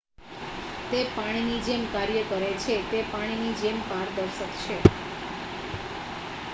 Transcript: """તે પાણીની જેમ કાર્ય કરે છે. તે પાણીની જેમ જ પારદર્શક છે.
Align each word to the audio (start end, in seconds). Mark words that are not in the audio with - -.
"""તે 0.91 1.01
પાણીની 1.11 1.59
જેમ 1.67 1.83
કાર્ય 1.91 2.23
કરે 2.29 2.49
છે. 2.59 2.75
તે 2.89 3.03
પાણીની 3.11 3.55
જેમ 3.57 3.77
જ 3.79 3.87
પારદર્શક 3.87 4.51
છે. 4.59 4.77